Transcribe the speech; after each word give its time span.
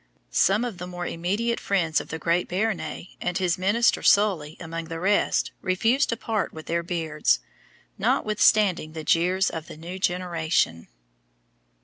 Some 0.31 0.65
of 0.65 0.79
the 0.79 0.87
more 0.87 1.05
immediate 1.05 1.59
friends 1.59 2.01
of 2.01 2.07
the 2.07 2.17
great 2.17 2.49
Béarnais, 2.49 3.09
and 3.21 3.37
his 3.37 3.59
minister 3.59 4.01
Sully 4.01 4.57
among 4.59 4.85
the 4.85 4.99
rest, 4.99 5.51
refused 5.61 6.09
to 6.09 6.17
part 6.17 6.51
with 6.51 6.65
their 6.65 6.81
beards, 6.81 7.39
notwithstanding 7.99 8.93
the 8.93 9.03
jeers 9.03 9.51
of 9.51 9.67
the 9.67 9.77
new 9.77 9.99
generation. 9.99 10.87